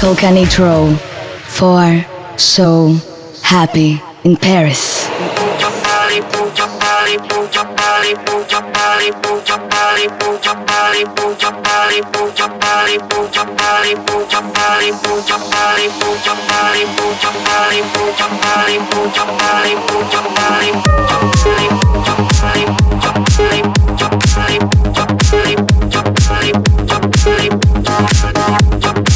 [0.00, 0.96] Colcanitro
[1.46, 2.06] for
[2.38, 2.96] So
[3.42, 5.06] Happy in Paris.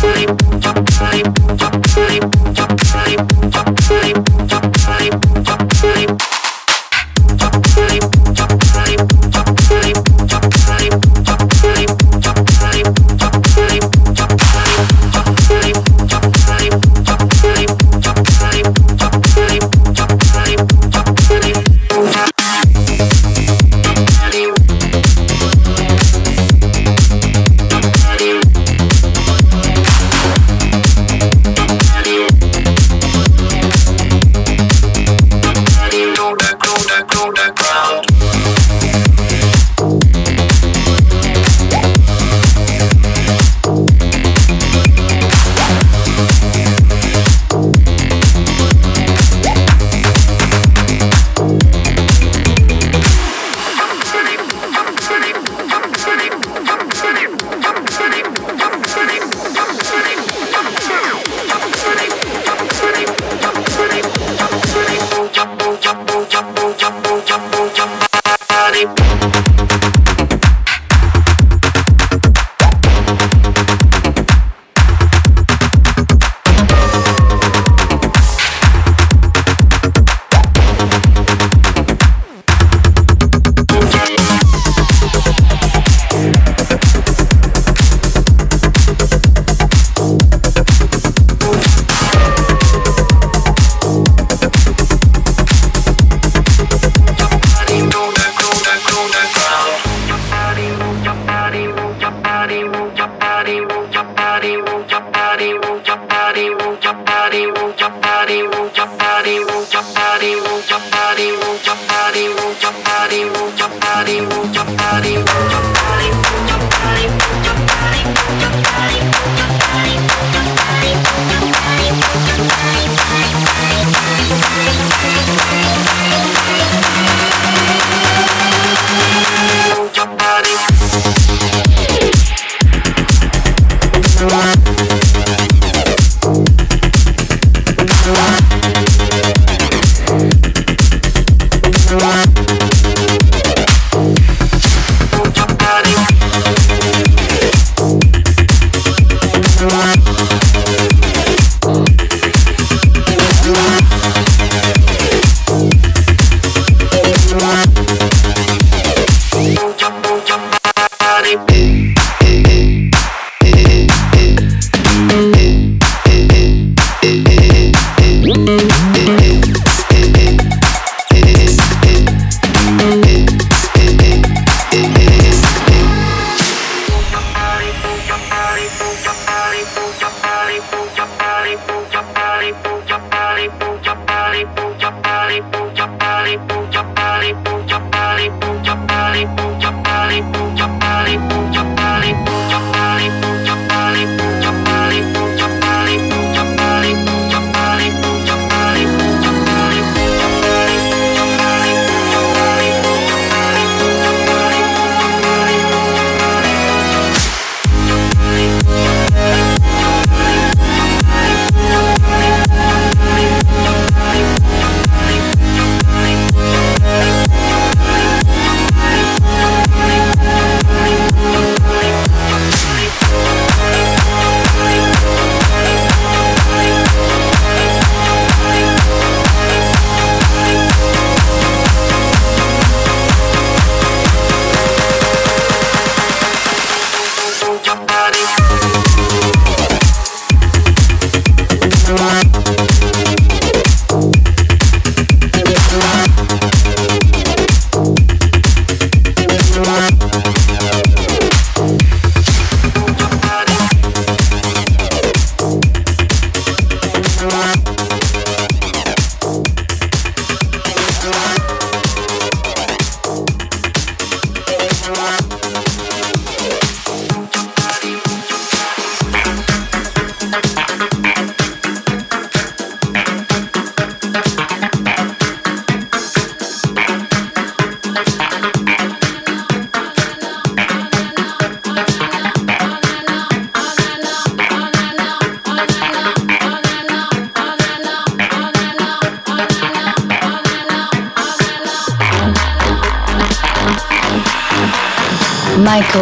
[0.05, 1.74] time, time, time, time.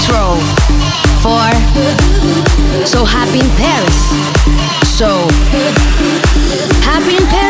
[0.00, 0.36] Metro
[1.20, 1.36] for
[2.86, 3.98] So Happy in Paris.
[4.88, 5.28] So
[6.80, 7.49] Happy in Paris.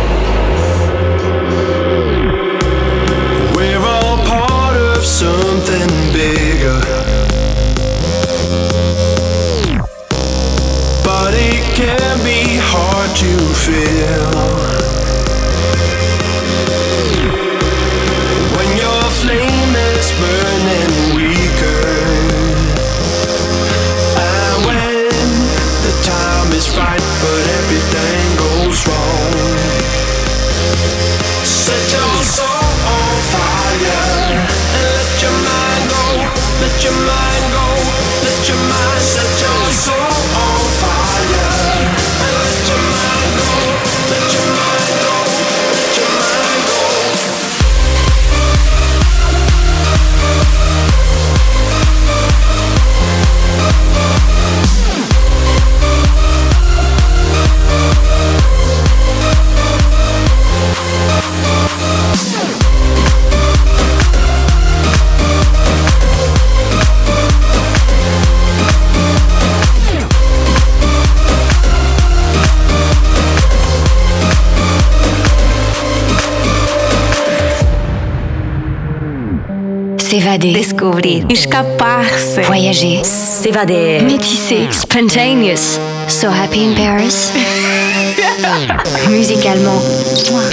[80.21, 80.53] S'évader.
[80.53, 81.25] Découvrir.
[81.31, 82.37] Escaparse.
[82.45, 83.01] Voyager.
[83.03, 84.01] S'évader.
[84.03, 84.67] Métisser.
[84.69, 85.79] Spontaneous.
[86.07, 87.31] So happy in Paris.
[89.09, 89.81] Musicalement.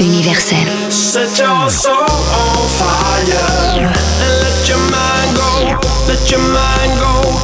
[0.00, 0.56] Universel.
[0.88, 3.92] Set your soul on fire.
[4.22, 5.78] And let your mind go.
[6.08, 7.37] Let your mind go.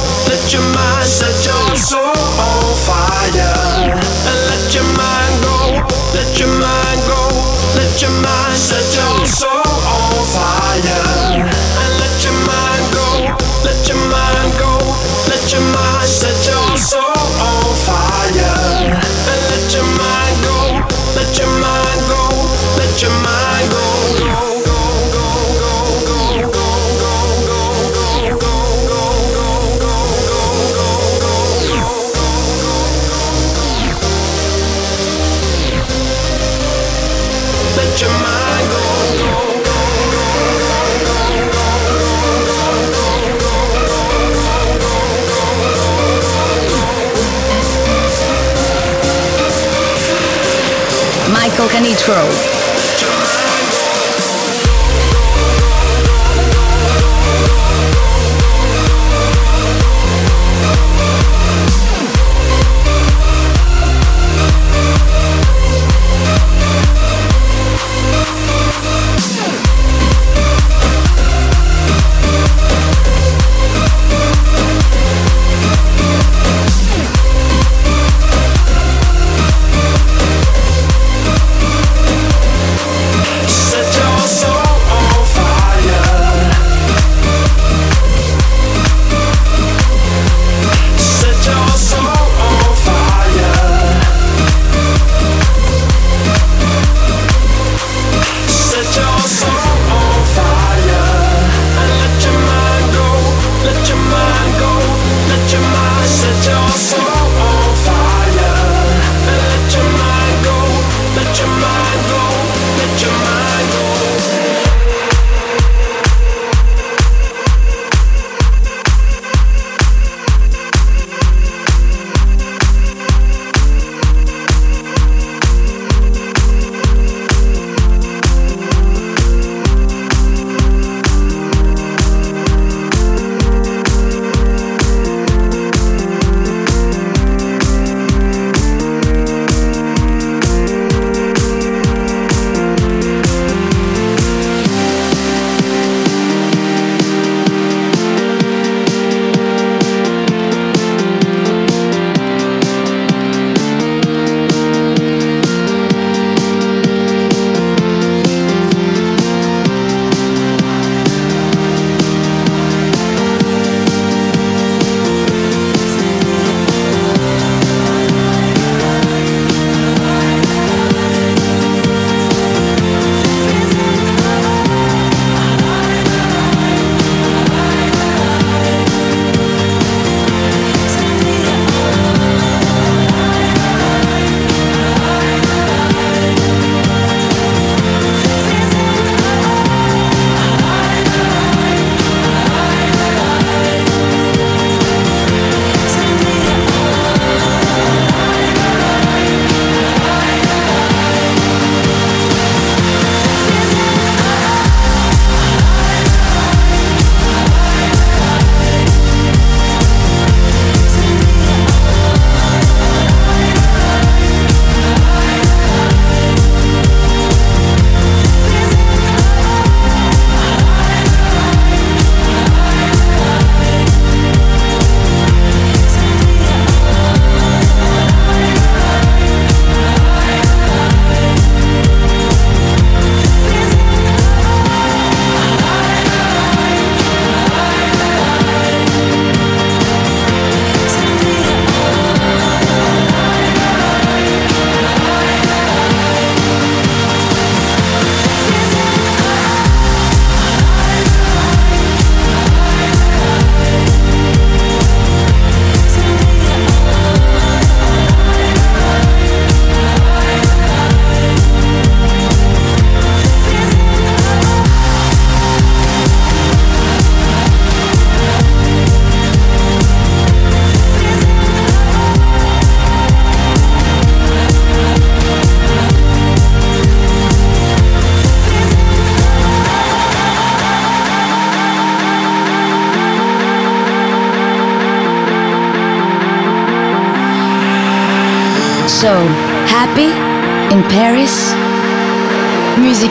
[51.95, 52.54] Control.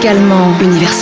[0.04, 0.93] musicalement universel.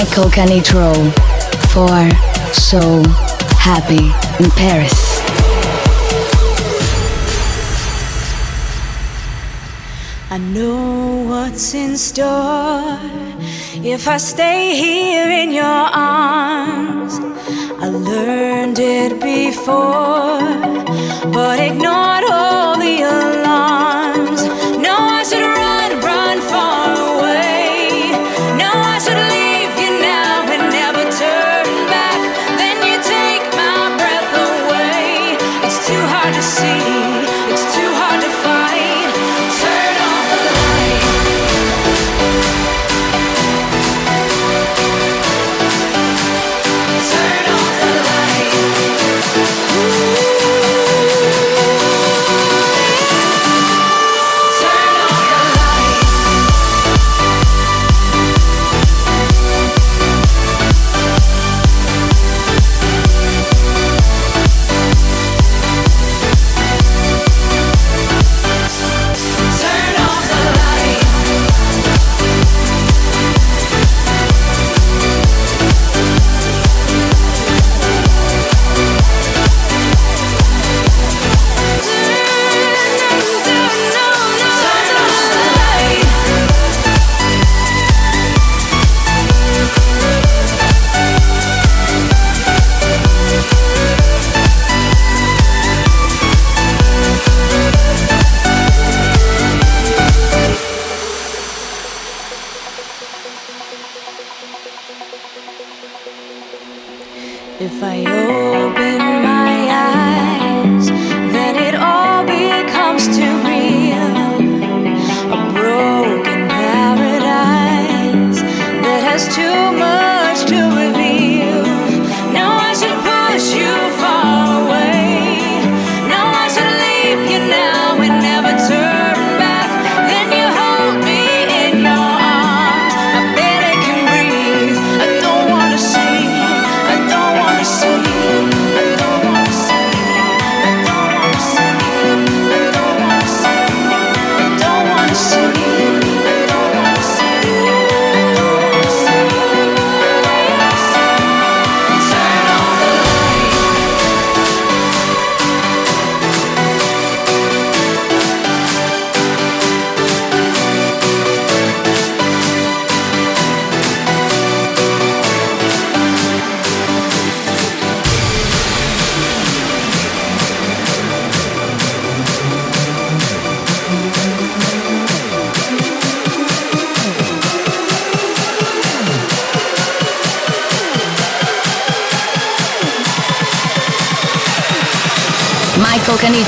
[0.00, 1.12] Michael Canitrot
[1.74, 1.92] for
[2.54, 3.02] So
[3.58, 4.06] Happy
[4.42, 5.20] in Paris.
[10.30, 12.98] I know what's in store
[13.84, 17.18] if I stay here in your arms.
[17.78, 20.40] I learned it before,
[21.30, 22.09] but ignore.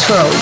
[0.08, 0.41] Michael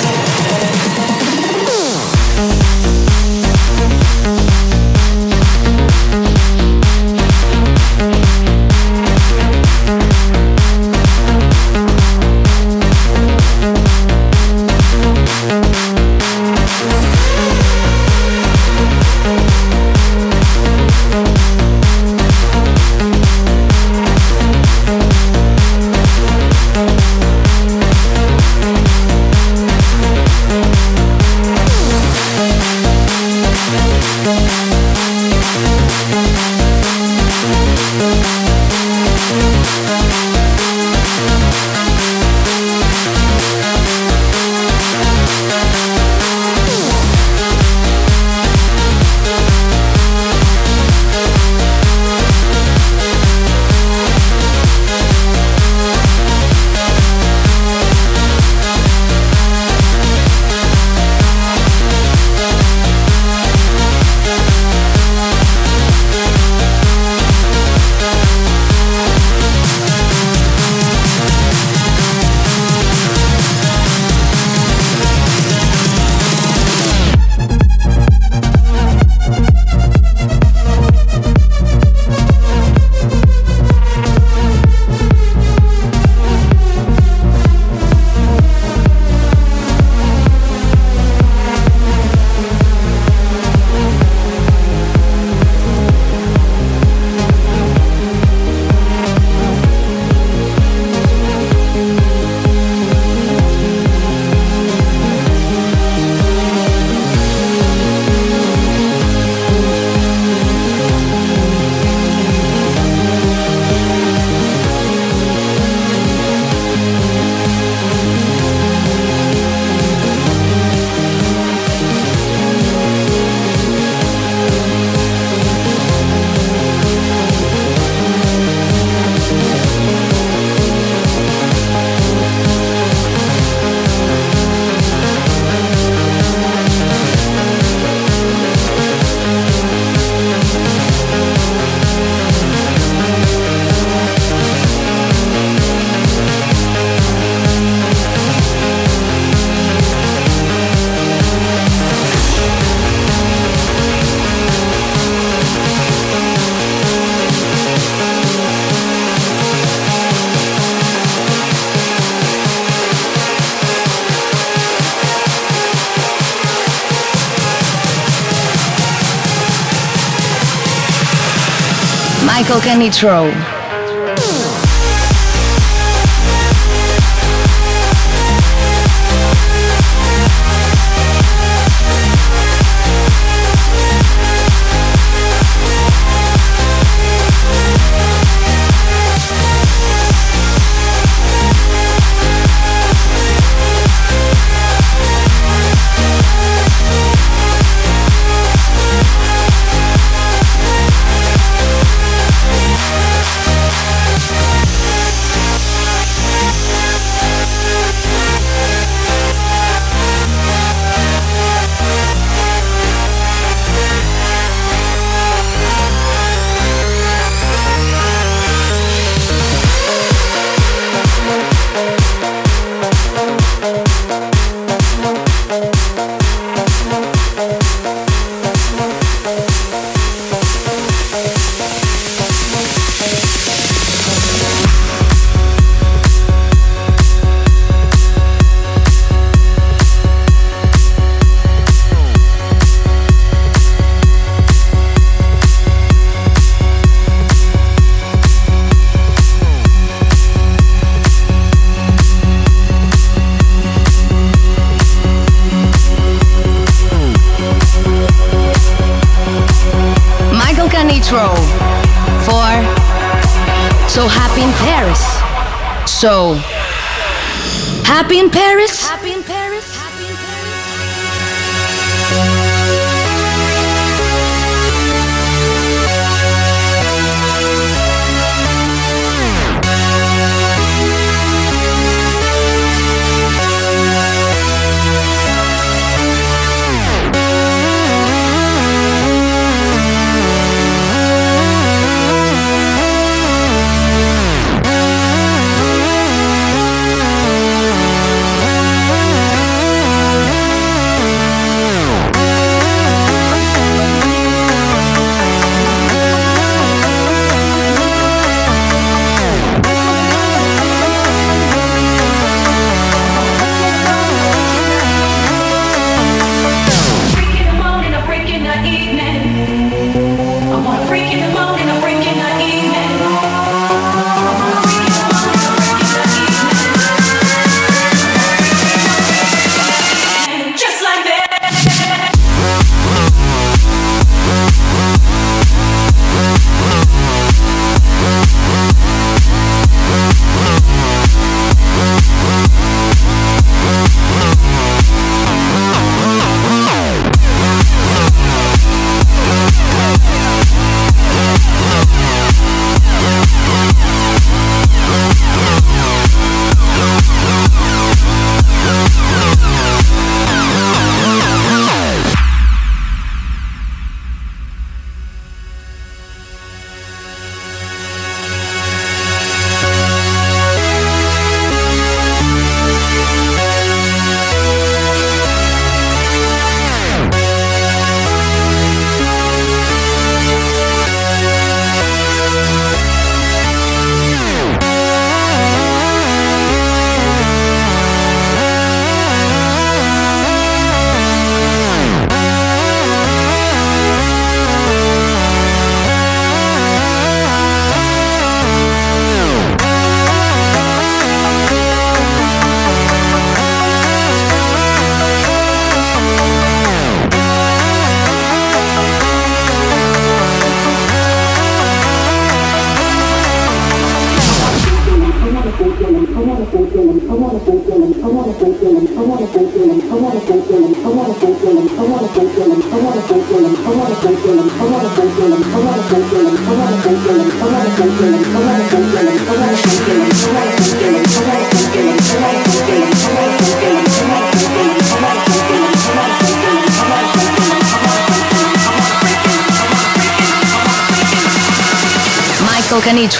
[172.81, 173.40] Michael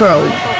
[0.02, 0.51] Michael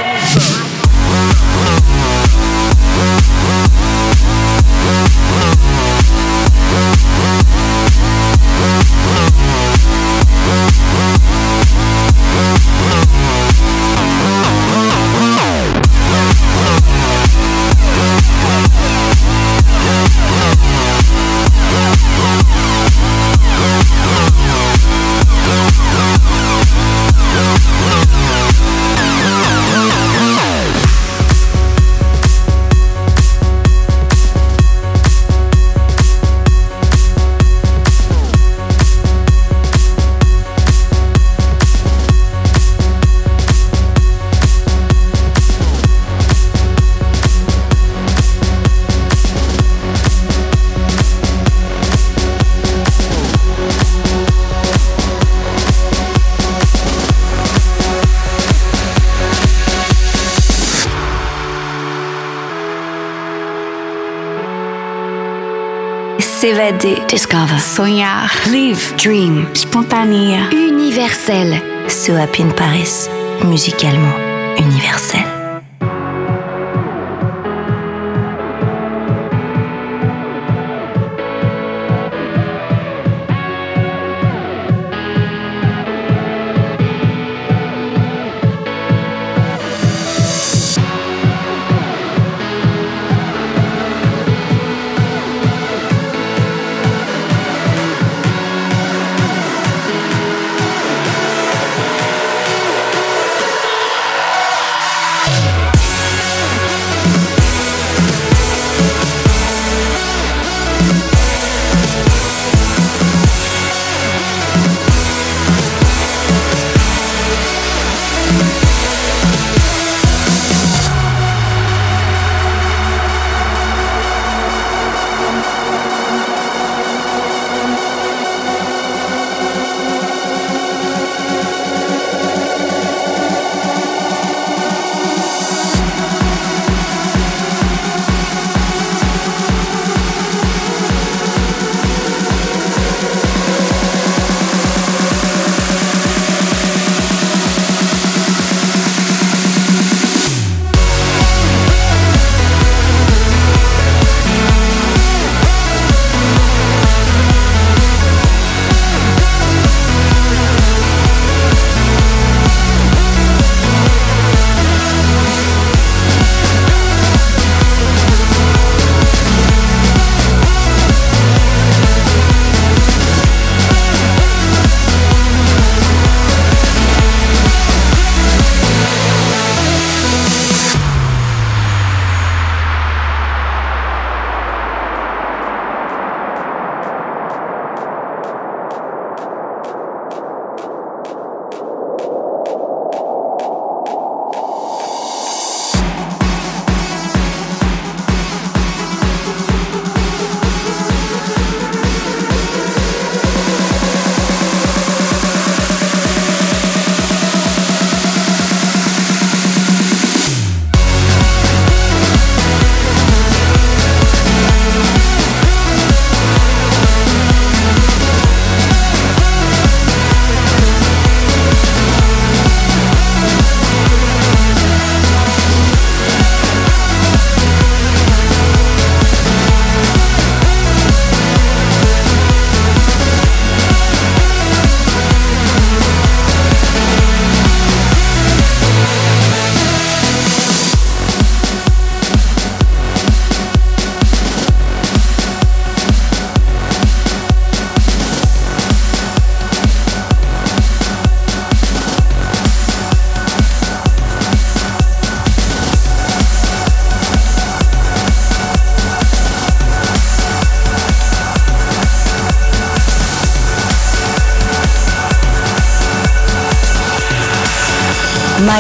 [66.82, 67.59] Discover.
[67.59, 68.32] Sonhar.
[68.49, 68.95] Live.
[68.97, 69.47] Dream.
[69.53, 70.49] Spontanea.
[70.51, 71.61] Universel.
[71.88, 73.07] So Happy in Paris,
[73.43, 74.15] musicalement
[74.57, 75.30] universel.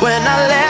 [0.00, 0.69] When I left